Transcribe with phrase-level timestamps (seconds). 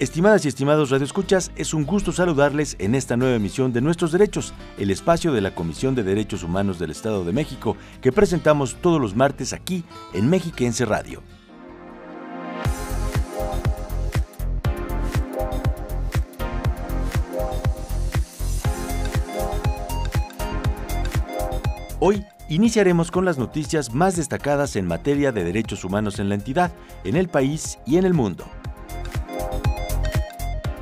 [0.00, 4.54] Estimadas y estimados radioescuchas, es un gusto saludarles en esta nueva emisión de Nuestros Derechos,
[4.78, 8.98] el espacio de la Comisión de Derechos Humanos del Estado de México que presentamos todos
[8.98, 11.22] los martes aquí en Mexiquense Radio.
[21.98, 26.72] Hoy iniciaremos con las noticias más destacadas en materia de derechos humanos en la entidad,
[27.04, 28.46] en el país y en el mundo.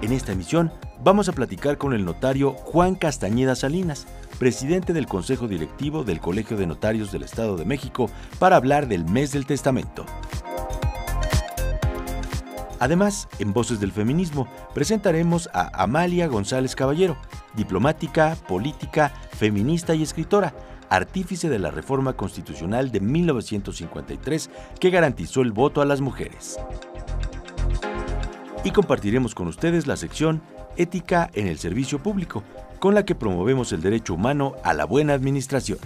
[0.00, 4.06] En esta emisión vamos a platicar con el notario Juan Castañeda Salinas,
[4.38, 9.04] presidente del Consejo Directivo del Colegio de Notarios del Estado de México, para hablar del
[9.04, 10.06] mes del testamento.
[12.78, 17.16] Además, en Voces del Feminismo presentaremos a Amalia González Caballero,
[17.54, 20.54] diplomática, política, feminista y escritora,
[20.90, 26.56] artífice de la reforma constitucional de 1953 que garantizó el voto a las mujeres
[28.64, 30.42] y compartiremos con ustedes la sección
[30.76, 32.42] Ética en el Servicio Público,
[32.78, 35.78] con la que promovemos el derecho humano a la buena administración.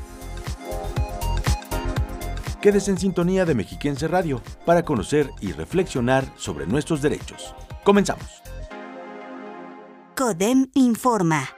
[2.61, 7.55] Quédese en sintonía de Mexiquense Radio para conocer y reflexionar sobre nuestros derechos.
[7.83, 8.43] Comenzamos.
[10.15, 11.49] CODEM informa.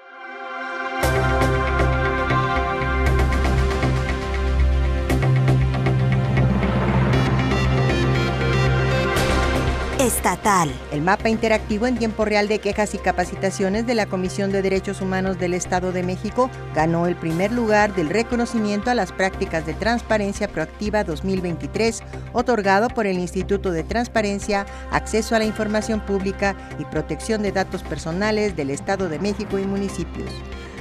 [10.04, 10.70] Estatal.
[10.92, 15.00] El mapa interactivo en tiempo real de quejas y capacitaciones de la Comisión de Derechos
[15.00, 19.72] Humanos del Estado de México ganó el primer lugar del reconocimiento a las prácticas de
[19.72, 22.02] transparencia proactiva 2023,
[22.34, 27.82] otorgado por el Instituto de Transparencia, Acceso a la Información Pública y Protección de Datos
[27.82, 30.30] Personales del Estado de México y municipios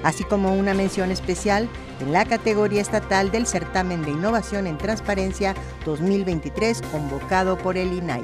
[0.04, 1.70] así como una mención especial
[2.02, 5.56] en la categoría estatal del Certamen de Innovación en Transparencia
[5.86, 8.22] 2023 convocado por el INAI.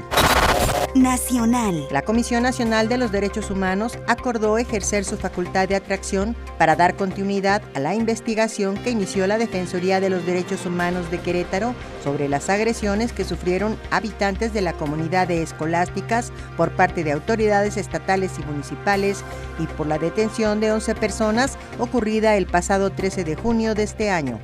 [0.95, 1.87] Nacional.
[1.91, 6.95] La Comisión Nacional de los Derechos Humanos acordó ejercer su facultad de atracción para dar
[6.95, 12.27] continuidad a la investigación que inició la Defensoría de los Derechos Humanos de Querétaro sobre
[12.27, 18.31] las agresiones que sufrieron habitantes de la comunidad de escolásticas por parte de autoridades estatales
[18.39, 19.23] y municipales
[19.59, 24.09] y por la detención de 11 personas ocurrida el pasado 13 de junio de este
[24.09, 24.39] año.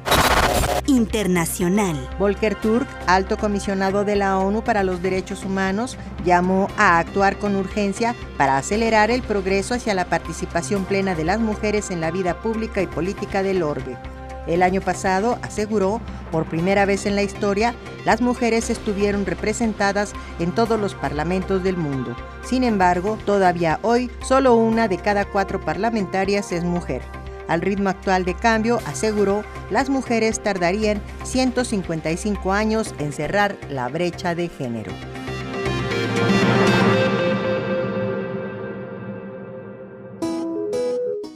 [0.87, 1.95] Internacional.
[2.19, 7.55] Volker Turk, alto comisionado de la ONU para los Derechos Humanos, llamó a actuar con
[7.55, 12.39] urgencia para acelerar el progreso hacia la participación plena de las mujeres en la vida
[12.39, 13.97] pública y política del orbe.
[14.45, 16.01] El año pasado, aseguró,
[16.31, 17.73] por primera vez en la historia,
[18.05, 22.15] las mujeres estuvieron representadas en todos los parlamentos del mundo.
[22.43, 27.01] Sin embargo, todavía hoy, solo una de cada cuatro parlamentarias es mujer.
[27.47, 34.33] Al ritmo actual de cambio, aseguró, las mujeres tardarían 155 años en cerrar la brecha
[34.35, 34.91] de género.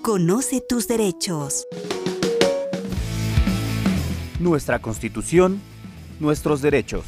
[0.02, 1.68] Conoce tus derechos.
[4.40, 5.62] Nuestra Constitución,
[6.20, 7.06] nuestros derechos.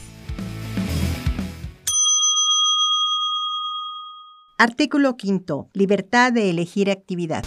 [4.59, 5.69] Artículo 5.
[5.73, 7.43] Libertad de elegir actividad.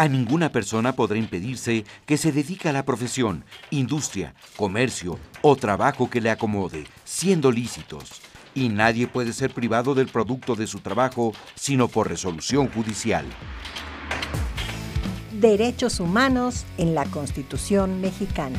[0.00, 6.08] A ninguna persona podrá impedirse que se dedique a la profesión, industria, comercio o trabajo
[6.08, 8.22] que le acomode, siendo lícitos.
[8.54, 13.26] Y nadie puede ser privado del producto de su trabajo sino por resolución judicial.
[15.38, 18.58] Derechos humanos en la Constitución mexicana.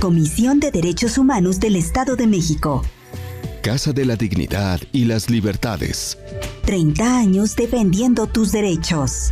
[0.00, 2.86] Comisión de Derechos Humanos del Estado de México.
[3.62, 6.16] Casa de la Dignidad y las Libertades.
[6.66, 9.30] 30 años defendiendo tus derechos.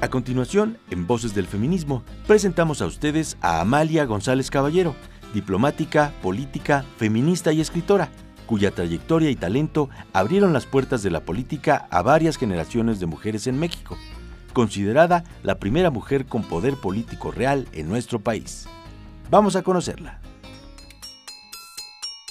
[0.00, 4.94] A continuación, en Voces del Feminismo, presentamos a ustedes a Amalia González Caballero,
[5.34, 8.10] diplomática, política, feminista y escritora,
[8.46, 13.48] cuya trayectoria y talento abrieron las puertas de la política a varias generaciones de mujeres
[13.48, 13.98] en México,
[14.52, 18.68] considerada la primera mujer con poder político real en nuestro país.
[19.32, 20.20] Vamos a conocerla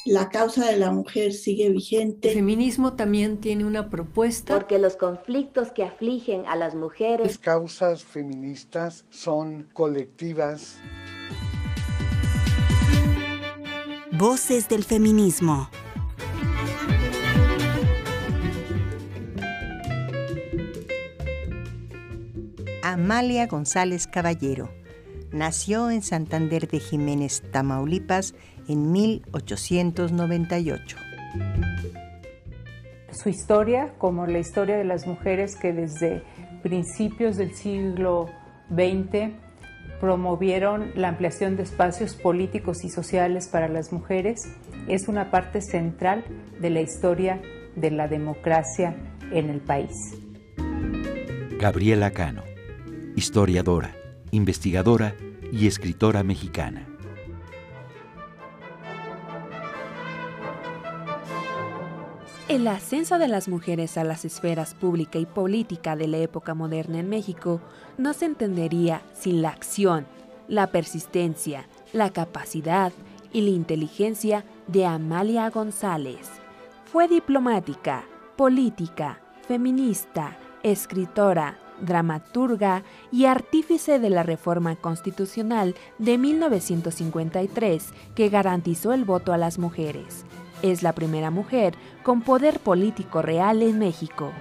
[0.05, 2.29] la causa de la mujer sigue vigente.
[2.29, 4.53] El feminismo también tiene una propuesta.
[4.53, 7.25] Porque los conflictos que afligen a las mujeres.
[7.25, 10.77] Las causas feministas son colectivas.
[14.11, 15.69] Voces del feminismo.
[22.83, 24.69] Amalia González Caballero.
[25.31, 28.35] Nació en Santander de Jiménez, Tamaulipas,
[28.67, 30.97] en 1898.
[33.11, 36.23] Su historia, como la historia de las mujeres que desde
[36.61, 38.29] principios del siglo
[38.69, 39.33] XX
[39.99, 44.49] promovieron la ampliación de espacios políticos y sociales para las mujeres,
[44.87, 46.25] es una parte central
[46.59, 47.41] de la historia
[47.75, 48.95] de la democracia
[49.31, 49.95] en el país.
[51.59, 52.43] Gabriela Cano
[53.15, 53.95] historiadora,
[54.31, 55.15] investigadora
[55.51, 56.87] y escritora mexicana.
[62.53, 66.99] El ascenso de las mujeres a las esferas pública y política de la época moderna
[66.99, 67.59] en México
[67.97, 70.05] no se entendería sin la acción,
[70.47, 72.93] la persistencia, la capacidad
[73.31, 76.29] y la inteligencia de Amalia González.
[76.85, 78.05] Fue diplomática,
[78.35, 89.05] política, feminista, escritora, dramaturga y artífice de la reforma constitucional de 1953 que garantizó el
[89.05, 90.23] voto a las mujeres.
[90.63, 94.31] Es la primera mujer con poder político real en México.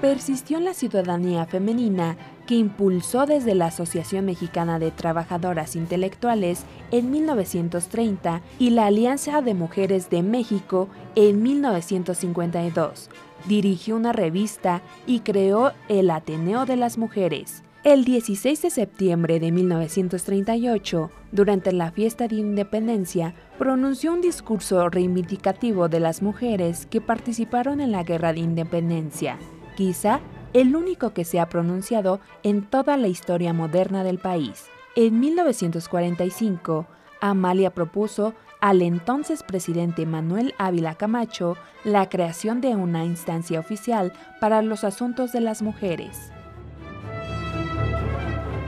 [0.00, 7.10] Persistió en la ciudadanía femenina que impulsó desde la Asociación Mexicana de Trabajadoras Intelectuales en
[7.10, 13.08] 1930 y la Alianza de Mujeres de México en 1952,
[13.48, 17.62] dirigió una revista y creó el Ateneo de las Mujeres.
[17.84, 25.90] El 16 de septiembre de 1938, durante la fiesta de independencia, pronunció un discurso reivindicativo
[25.90, 29.36] de las mujeres que participaron en la Guerra de Independencia,
[29.76, 30.20] quizá
[30.54, 34.64] el único que se ha pronunciado en toda la historia moderna del país.
[34.96, 36.86] En 1945,
[37.20, 38.32] Amalia propuso
[38.62, 45.32] al entonces presidente Manuel Ávila Camacho la creación de una instancia oficial para los asuntos
[45.32, 46.33] de las mujeres.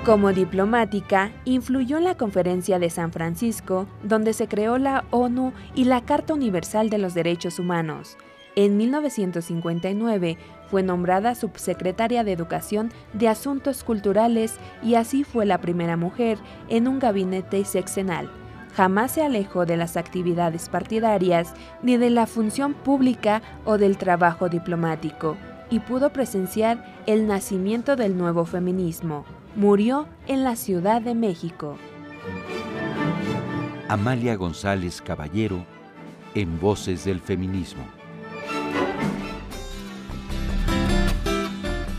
[0.07, 5.83] Como diplomática, influyó en la Conferencia de San Francisco, donde se creó la ONU y
[5.83, 8.17] la Carta Universal de los Derechos Humanos.
[8.55, 10.39] En 1959
[10.71, 16.39] fue nombrada subsecretaria de Educación de Asuntos Culturales y así fue la primera mujer
[16.69, 18.31] en un gabinete sexenal
[18.77, 24.51] jamás se alejó de las actividades partidarias ni de la función pública o del trabajo
[24.51, 25.39] diplomático
[25.71, 29.25] y pudo presenciar el nacimiento del nuevo feminismo.
[29.57, 31.79] Murió en la Ciudad de México.
[33.89, 35.65] Amalia González Caballero
[36.35, 37.83] en Voces del Feminismo.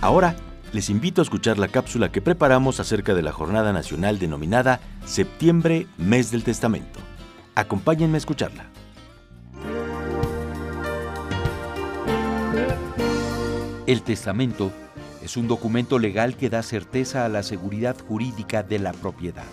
[0.01, 0.35] Ahora
[0.71, 5.87] les invito a escuchar la cápsula que preparamos acerca de la jornada nacional denominada Septiembre,
[5.97, 6.99] Mes del Testamento.
[7.55, 8.67] Acompáñenme a escucharla.
[13.87, 14.71] El testamento
[15.27, 19.43] es un documento legal que da certeza a la seguridad jurídica de la propiedad.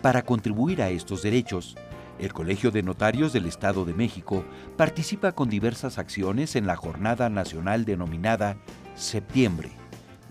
[0.00, 1.74] Para contribuir a estos derechos,
[2.20, 4.44] el Colegio de Notarios del Estado de México
[4.76, 8.58] participa con diversas acciones en la jornada nacional denominada
[8.94, 9.72] Septiembre,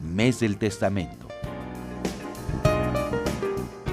[0.02, 1.28] Mes del Testamento.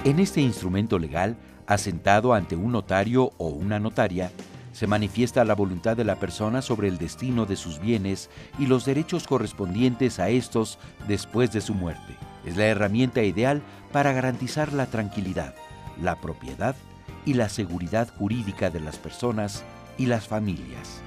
[0.04, 1.36] En este instrumento legal,
[1.66, 4.30] asentado ante un notario o una notaria,
[4.72, 8.84] se manifiesta la voluntad de la persona sobre el destino de sus bienes y los
[8.84, 10.78] derechos correspondientes a estos
[11.08, 12.16] después de su muerte.
[12.44, 15.54] Es la herramienta ideal para garantizar la tranquilidad,
[16.00, 16.76] la propiedad
[17.24, 19.64] y la seguridad jurídica de las personas
[19.98, 21.02] y las familias.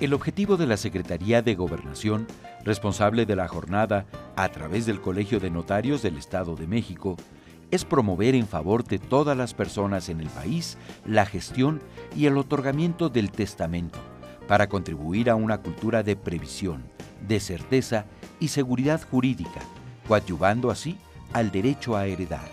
[0.00, 2.26] El objetivo de la Secretaría de Gobernación,
[2.64, 7.18] responsable de la jornada a través del Colegio de Notarios del Estado de México,
[7.70, 11.80] es promover en favor de todas las personas en el país la gestión
[12.16, 13.98] y el otorgamiento del testamento,
[14.48, 16.82] para contribuir a una cultura de previsión,
[17.26, 18.06] de certeza
[18.40, 19.60] y seguridad jurídica,
[20.08, 20.98] coadyuvando así
[21.32, 22.48] al derecho a heredar.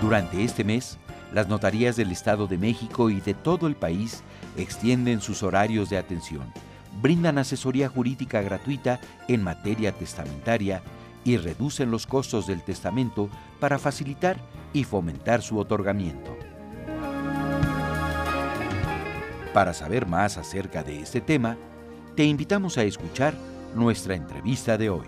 [0.00, 0.98] Durante este mes,
[1.32, 4.22] las notarías del Estado de México y de todo el país
[4.56, 6.52] extienden sus horarios de atención,
[7.00, 8.98] brindan asesoría jurídica gratuita
[9.28, 10.82] en materia testamentaria
[11.24, 13.28] y reducen los costos del testamento
[13.60, 14.38] para facilitar
[14.72, 16.36] y fomentar su otorgamiento.
[19.52, 21.56] Para saber más acerca de este tema,
[22.14, 23.34] te invitamos a escuchar
[23.74, 25.06] nuestra entrevista de hoy.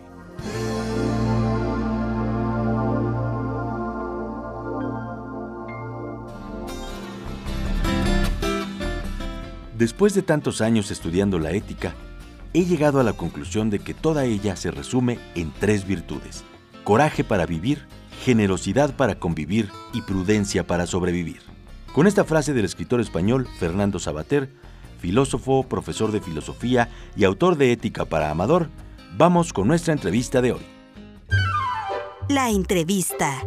[9.81, 11.95] Después de tantos años estudiando la ética,
[12.53, 16.45] he llegado a la conclusión de que toda ella se resume en tres virtudes.
[16.85, 17.87] Coraje para vivir,
[18.25, 21.43] generosidad para convivir y prudencia para sobrevivir.
[21.93, 24.51] Con esta frase del escritor español Fernando Sabater,
[25.01, 28.69] filósofo, profesor de filosofía y autor de Ética para Amador.
[29.17, 30.63] Vamos con nuestra entrevista de hoy.
[32.29, 33.43] La entrevista.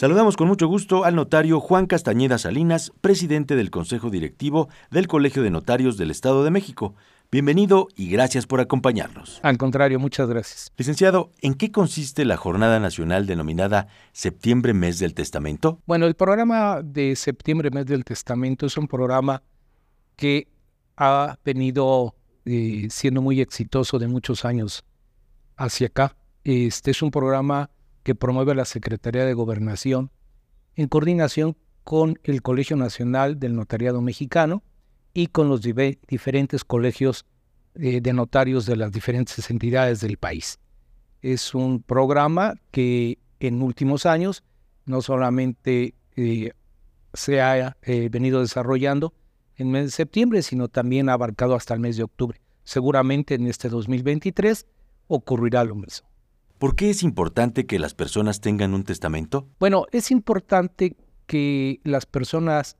[0.00, 5.42] Saludamos con mucho gusto al notario Juan Castañeda Salinas, presidente del Consejo Directivo del Colegio
[5.42, 6.94] de Notarios del Estado de México.
[7.30, 9.40] Bienvenido y gracias por acompañarnos.
[9.42, 10.72] Al contrario, muchas gracias.
[10.78, 15.82] Licenciado, ¿en qué consiste la Jornada Nacional denominada Septiembre Mes del Testamento?
[15.84, 19.42] Bueno, el programa de Septiembre Mes del Testamento es un programa
[20.16, 20.48] que
[20.96, 22.14] ha venido
[22.46, 24.82] eh, siendo muy exitoso de muchos años
[25.58, 26.16] hacia acá.
[26.42, 27.68] Este es un programa
[28.02, 30.10] que promueve la Secretaría de Gobernación
[30.76, 34.62] en coordinación con el Colegio Nacional del Notariado Mexicano
[35.12, 37.26] y con los diferentes colegios
[37.74, 40.58] eh, de notarios de las diferentes entidades del país.
[41.22, 44.42] Es un programa que en últimos años
[44.86, 46.52] no solamente eh,
[47.14, 49.14] se ha eh, venido desarrollando
[49.56, 52.40] en el mes de septiembre, sino también ha abarcado hasta el mes de octubre.
[52.64, 54.66] Seguramente en este 2023
[55.08, 56.09] ocurrirá lo mismo.
[56.60, 59.48] ¿Por qué es importante que las personas tengan un testamento?
[59.58, 60.94] Bueno, es importante
[61.26, 62.76] que las personas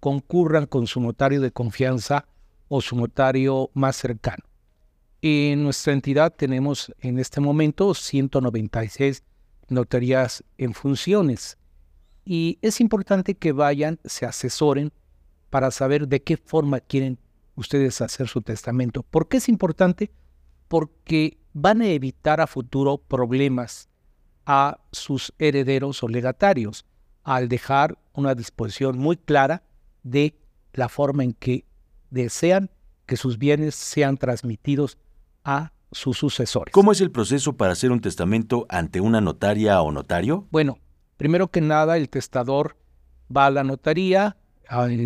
[0.00, 2.26] concurran con su notario de confianza
[2.68, 4.44] o su notario más cercano.
[5.22, 9.24] En nuestra entidad tenemos en este momento 196
[9.68, 11.56] notarías en funciones
[12.26, 14.92] y es importante que vayan, se asesoren
[15.48, 17.18] para saber de qué forma quieren
[17.54, 19.02] ustedes hacer su testamento.
[19.04, 20.12] ¿Por qué es importante?
[20.68, 23.88] Porque van a evitar a futuro problemas
[24.46, 26.84] a sus herederos o legatarios
[27.22, 29.62] al dejar una disposición muy clara
[30.02, 30.34] de
[30.72, 31.64] la forma en que
[32.10, 32.70] desean
[33.06, 34.98] que sus bienes sean transmitidos
[35.44, 36.72] a sus sucesores.
[36.72, 40.48] ¿Cómo es el proceso para hacer un testamento ante una notaria o notario?
[40.50, 40.78] Bueno,
[41.16, 42.76] primero que nada el testador
[43.34, 44.36] va a la notaría,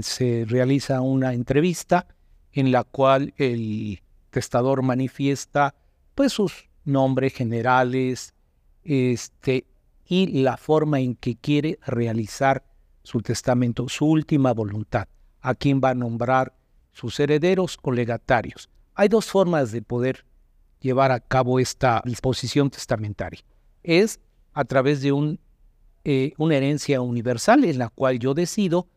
[0.02, 2.06] se realiza una entrevista
[2.52, 4.00] en la cual el
[4.30, 5.74] testador manifiesta
[6.16, 8.34] pues sus nombres generales
[8.82, 9.66] este,
[10.06, 12.64] y la forma en que quiere realizar
[13.02, 15.06] su testamento, su última voluntad,
[15.42, 16.54] a quién va a nombrar
[16.92, 18.70] sus herederos o legatarios.
[18.94, 20.24] Hay dos formas de poder
[20.80, 23.42] llevar a cabo esta disposición testamentaria.
[23.82, 24.18] Es
[24.54, 25.38] a través de un,
[26.04, 28.88] eh, una herencia universal en la cual yo decido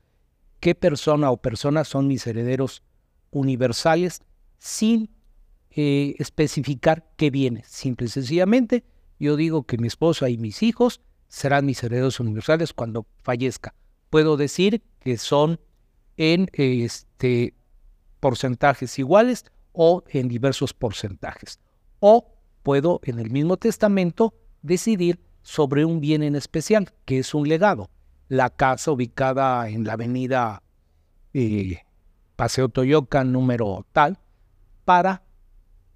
[0.61, 2.81] qué persona o personas son mis herederos
[3.31, 4.21] universales
[4.57, 5.09] sin
[5.71, 7.63] eh, especificar qué viene.
[7.65, 8.83] Simple y sencillamente,
[9.19, 13.75] yo digo que mi esposa y mis hijos serán mis herederos universales cuando fallezca.
[14.09, 15.59] Puedo decir que son
[16.17, 17.53] en este,
[18.19, 21.59] porcentajes iguales o en diversos porcentajes.
[21.99, 22.33] O
[22.63, 27.89] puedo en el mismo testamento decidir sobre un bien en especial, que es un legado.
[28.27, 30.61] La casa ubicada en la avenida
[31.33, 31.79] eh,
[32.35, 34.17] Paseo Toyoca número tal,
[34.85, 35.23] para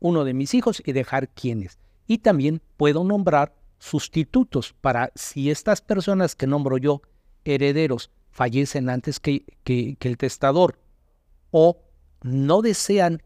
[0.03, 1.79] uno de mis hijos y dejar quiénes.
[2.05, 7.01] Y también puedo nombrar sustitutos para si estas personas que nombro yo,
[7.45, 10.77] herederos, fallecen antes que, que, el testador
[11.51, 11.79] o
[12.22, 13.24] no desean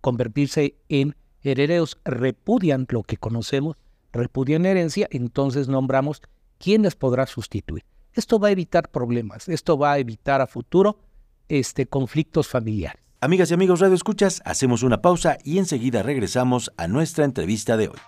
[0.00, 3.76] convertirse en herederos, repudian lo que conocemos,
[4.12, 6.22] repudian herencia, entonces nombramos
[6.58, 7.84] quién les podrá sustituir.
[8.12, 11.00] Esto va a evitar problemas, esto va a evitar a futuro
[11.48, 13.07] este, conflictos familiares.
[13.20, 17.88] Amigas y amigos Radio Escuchas, hacemos una pausa y enseguida regresamos a nuestra entrevista de
[17.88, 17.98] hoy.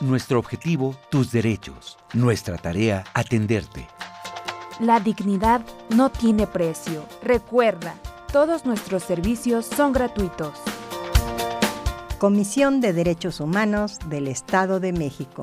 [0.00, 1.98] Nuestro objetivo, tus derechos.
[2.14, 3.88] Nuestra tarea, atenderte.
[4.78, 5.62] La dignidad
[5.96, 7.04] no tiene precio.
[7.24, 7.96] Recuerda,
[8.32, 10.52] todos nuestros servicios son gratuitos.
[12.18, 15.42] Comisión de Derechos Humanos del Estado de México.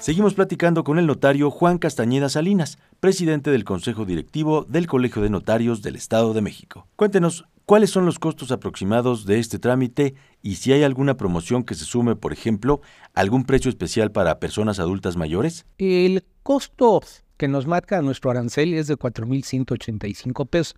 [0.00, 5.28] Seguimos platicando con el notario Juan Castañeda Salinas, presidente del Consejo Directivo del Colegio de
[5.28, 6.86] Notarios del Estado de México.
[6.96, 11.74] Cuéntenos, ¿Cuáles son los costos aproximados de este trámite y si hay alguna promoción que
[11.74, 12.80] se sume, por ejemplo,
[13.12, 15.66] algún precio especial para personas adultas mayores?
[15.76, 17.02] El costo
[17.36, 20.76] que nos marca nuestro arancel es de 4.185 pesos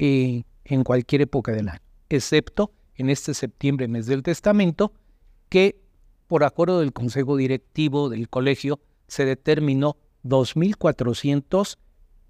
[0.00, 4.92] eh, en cualquier época del año, excepto en este septiembre, mes del testamento,
[5.48, 5.80] que
[6.26, 11.78] por acuerdo del Consejo Directivo del Colegio se determinó 2.400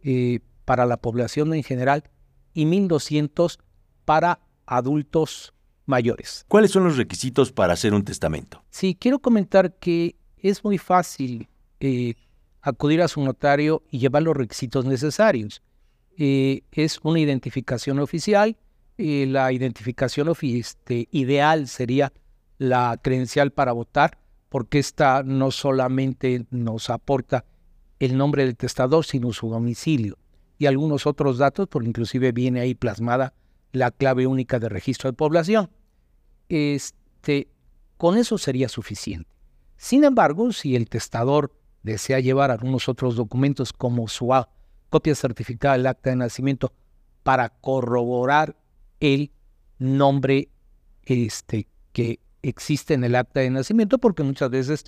[0.02, 2.04] eh, para la población en general
[2.52, 3.56] y 1.200
[4.06, 5.52] para adultos
[5.84, 6.46] mayores.
[6.48, 8.64] ¿Cuáles son los requisitos para hacer un testamento?
[8.70, 11.48] Sí, quiero comentar que es muy fácil
[11.80, 12.14] eh,
[12.62, 15.62] acudir a su notario y llevar los requisitos necesarios.
[16.16, 18.56] Eh, es una identificación oficial.
[18.96, 22.12] Eh, la identificación este, ideal sería
[22.58, 27.44] la credencial para votar, porque esta no solamente nos aporta
[27.98, 30.16] el nombre del testador, sino su domicilio.
[30.58, 33.34] y algunos otros datos, porque inclusive viene ahí plasmada
[33.78, 35.70] la clave única de registro de población.
[36.48, 37.48] Este,
[37.96, 39.28] con eso sería suficiente.
[39.76, 41.52] Sin embargo, si el testador
[41.82, 44.32] desea llevar algunos otros documentos como su
[44.90, 46.72] copia certificada del acta de nacimiento
[47.22, 48.56] para corroborar
[49.00, 49.30] el
[49.78, 50.48] nombre
[51.04, 54.84] este, que existe en el acta de nacimiento, porque muchas veces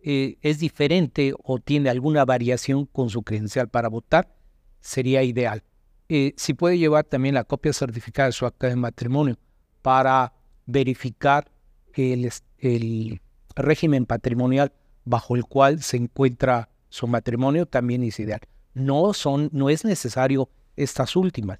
[0.00, 4.34] eh, es diferente o tiene alguna variación con su credencial para votar,
[4.80, 5.62] sería ideal.
[6.08, 9.38] Si puede llevar también la copia certificada de su acta de matrimonio
[9.80, 10.32] para
[10.66, 11.50] verificar
[11.94, 13.20] el, el
[13.56, 14.72] régimen patrimonial
[15.04, 18.40] bajo el cual se encuentra su matrimonio, también es ideal.
[18.74, 21.58] No, son, no es necesario estas últimas,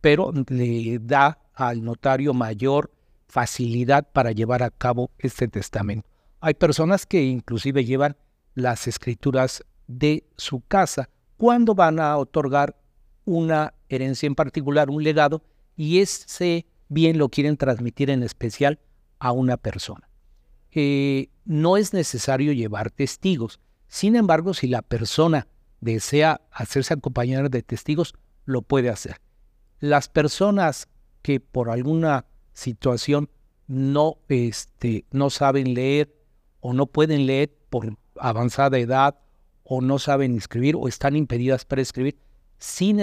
[0.00, 2.90] pero le da al notario mayor
[3.28, 6.08] facilidad para llevar a cabo este testamento.
[6.40, 8.16] Hay personas que inclusive llevan
[8.54, 12.76] las escrituras de su casa cuando van a otorgar
[13.24, 15.42] una herencia en particular, un legado,
[15.76, 18.78] y ese bien lo quieren transmitir en especial
[19.18, 20.08] a una persona.
[20.72, 23.60] Eh, no es necesario llevar testigos.
[23.88, 25.46] Sin embargo, si la persona
[25.80, 28.14] desea hacerse acompañar de testigos,
[28.44, 29.20] lo puede hacer.
[29.80, 30.88] Las personas
[31.22, 33.30] que por alguna situación
[33.66, 36.14] no, este, no saben leer
[36.60, 39.18] o no pueden leer por avanzada edad
[39.62, 42.16] o no saben escribir o están impedidas para escribir,
[42.64, 42.96] sí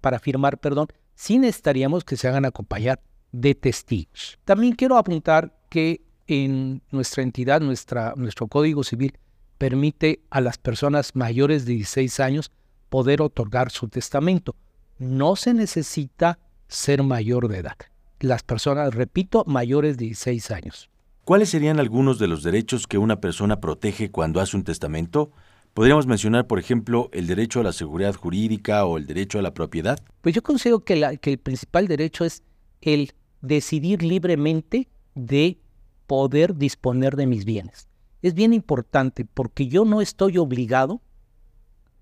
[0.00, 3.00] para firmar, perdón, sí necesitaríamos que se hagan acompañar
[3.32, 4.38] de testigos.
[4.44, 9.18] También quiero apuntar que en nuestra entidad, nuestro Código Civil
[9.58, 12.50] permite a las personas mayores de 16 años
[12.88, 14.56] poder otorgar su testamento.
[14.98, 17.76] No se necesita ser mayor de edad.
[18.20, 20.90] Las personas, repito, mayores de 16 años.
[21.24, 25.32] ¿Cuáles serían algunos de los derechos que una persona protege cuando hace un testamento?
[25.76, 29.52] Podríamos mencionar, por ejemplo, el derecho a la seguridad jurídica o el derecho a la
[29.52, 29.98] propiedad.
[30.22, 32.42] Pues yo considero que, el principal derecho es
[32.80, 35.60] el decidir libremente de
[36.06, 37.88] poder disponer de mis bienes.
[38.22, 41.02] Es bien importante porque yo no estoy obligado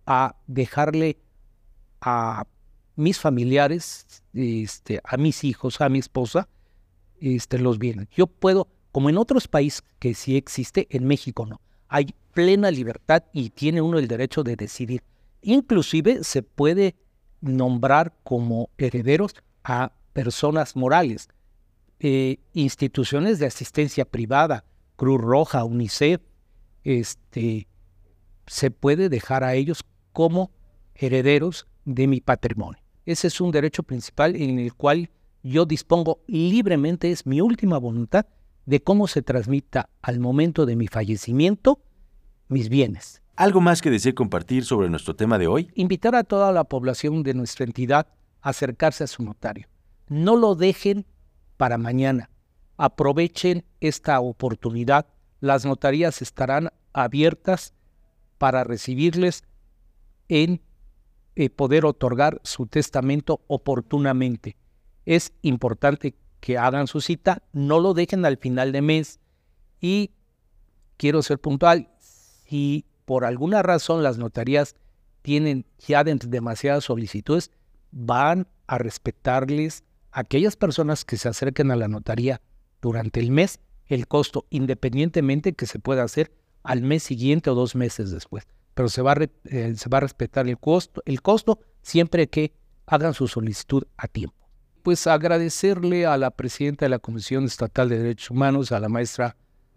[0.06, 1.18] a dejarle
[2.00, 2.46] a
[2.94, 6.48] mis familiares, este, a mis hijos, a mi esposa,
[7.20, 8.06] este, los bienes.
[8.10, 11.60] Yo puedo, como en otros países que sí existe, en México no.
[11.88, 15.02] Hay plena libertad y tiene uno el derecho de decidir.
[15.40, 16.96] Inclusive se puede
[17.40, 21.28] nombrar como herederos a personas morales.
[22.00, 24.64] Eh, instituciones de asistencia privada,
[24.96, 26.20] Cruz Roja, UNICEF,
[26.82, 27.66] este,
[28.46, 30.50] se puede dejar a ellos como
[30.94, 32.82] herederos de mi patrimonio.
[33.06, 35.10] Ese es un derecho principal en el cual
[35.42, 38.26] yo dispongo libremente, es mi última voluntad,
[38.66, 41.80] de cómo se transmita al momento de mi fallecimiento
[42.48, 43.22] mis bienes.
[43.36, 45.70] ¿Algo más que desee compartir sobre nuestro tema de hoy?
[45.74, 48.06] Invitar a toda la población de nuestra entidad
[48.40, 49.68] a acercarse a su notario.
[50.08, 51.06] No lo dejen
[51.56, 52.30] para mañana.
[52.76, 55.06] Aprovechen esta oportunidad.
[55.40, 57.74] Las notarías estarán abiertas
[58.38, 59.44] para recibirles
[60.28, 60.60] en
[61.36, 64.56] eh, poder otorgar su testamento oportunamente.
[65.04, 69.18] Es importante que hagan su cita, no lo dejen al final de mes
[69.80, 70.12] y
[70.96, 71.88] quiero ser puntual,
[72.46, 74.76] si por alguna razón las notarías
[75.22, 77.50] tienen ya demasiadas solicitudes,
[77.90, 82.40] van a respetarles aquellas personas que se acerquen a la notaría
[82.80, 87.74] durante el mes el costo, independientemente que se pueda hacer al mes siguiente o dos
[87.74, 88.46] meses después.
[88.74, 92.52] Pero se va a, eh, se va a respetar el costo, el costo siempre que
[92.86, 94.36] hagan su solicitud a tiempo.
[94.82, 99.36] Pues agradecerle a la presidenta de la Comisión Estatal de Derechos Humanos, a la maestra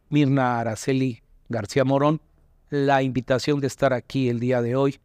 [0.10, 2.22] Mirna Araceli García Morón,
[2.70, 5.00] la invitación de estar aquí el día de hoy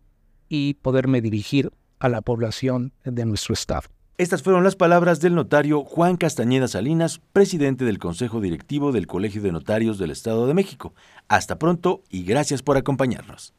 [0.49, 3.89] y poderme dirigir a la población de nuestro estado.
[4.19, 9.43] Estas fueron las palabras del notario Juan Castañeda Salinas, presidente del Consejo Directivo del Colegio
[9.43, 10.95] de Notarios del Estado de México.
[11.29, 13.55] Hasta pronto y gracias por acompañarnos.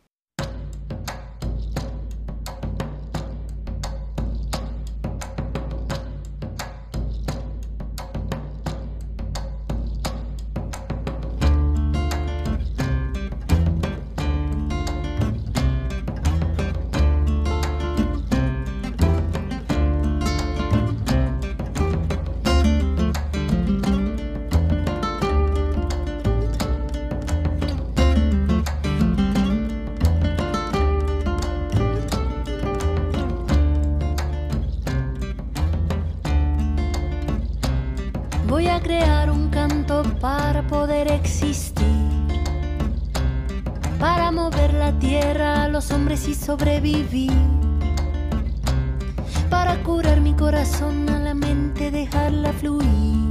[50.63, 53.29] Corazón a la mente, dejarla fluir.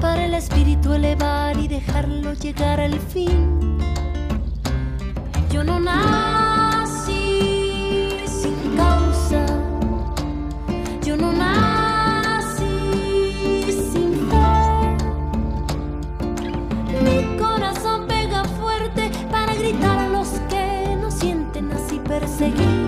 [0.00, 3.76] Para el espíritu elevar y dejarlo llegar al fin.
[5.50, 7.10] Yo no nací
[8.24, 9.44] sin causa.
[11.04, 12.62] Yo no nací
[13.92, 14.96] sin fe.
[17.02, 22.87] Mi corazón pega fuerte para gritar a los que no sienten así perseguir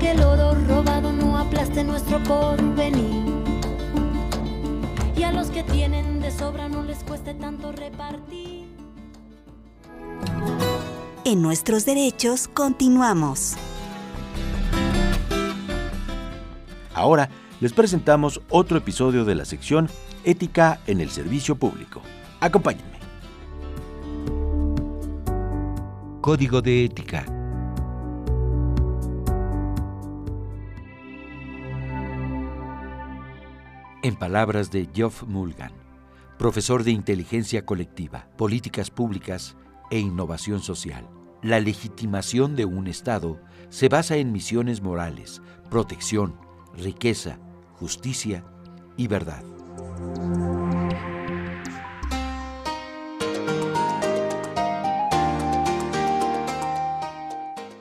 [0.00, 3.22] que el oro robado no aplaste nuestro porvenir.
[5.14, 8.66] Y a los que tienen de sobra no les cueste tanto repartir.
[11.24, 13.56] En nuestros derechos continuamos.
[16.94, 17.28] Ahora
[17.60, 19.88] les presentamos otro episodio de la sección
[20.24, 22.00] Ética en el Servicio Público.
[22.40, 22.98] Acompáñenme.
[26.22, 27.39] Código de Ética.
[34.02, 35.72] En palabras de Geoff Mulgan,
[36.38, 39.58] profesor de inteligencia colectiva, políticas públicas
[39.90, 41.06] e innovación social,
[41.42, 46.34] la legitimación de un Estado se basa en misiones morales, protección,
[46.74, 47.38] riqueza,
[47.74, 48.42] justicia
[48.96, 49.44] y verdad.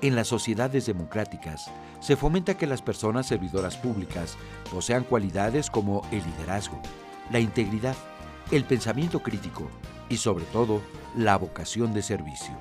[0.02, 4.38] En las sociedades democráticas se fomenta que las personas servidoras públicas
[4.72, 6.80] posean cualidades como el liderazgo,
[7.32, 7.98] la integridad,
[8.50, 9.70] el pensamiento crítico
[10.08, 10.82] y sobre todo
[11.18, 12.56] la vocación de servicio.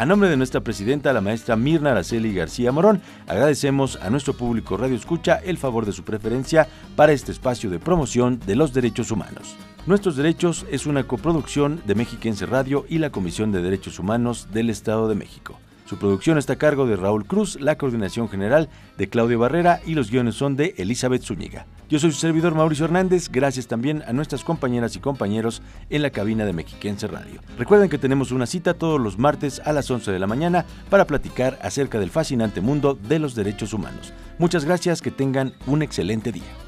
[0.00, 4.76] A nombre de nuestra presidenta, la maestra Mirna Araceli García Morón, agradecemos a nuestro público
[4.76, 9.10] Radio Escucha el favor de su preferencia para este espacio de promoción de los derechos
[9.10, 9.56] humanos.
[9.86, 14.70] Nuestros Derechos es una coproducción de Mexiquense Radio y la Comisión de Derechos Humanos del
[14.70, 15.58] Estado de México.
[15.88, 19.94] Su producción está a cargo de Raúl Cruz, la coordinación general de Claudio Barrera y
[19.94, 21.64] los guiones son de Elizabeth Zúñiga.
[21.88, 26.10] Yo soy su servidor Mauricio Hernández, gracias también a nuestras compañeras y compañeros en la
[26.10, 27.40] cabina de Mexiquense Radio.
[27.56, 31.06] Recuerden que tenemos una cita todos los martes a las 11 de la mañana para
[31.06, 34.12] platicar acerca del fascinante mundo de los derechos humanos.
[34.38, 36.67] Muchas gracias, que tengan un excelente día.